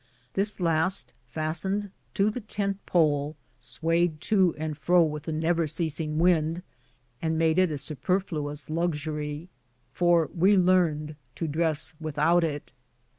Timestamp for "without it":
11.99-12.71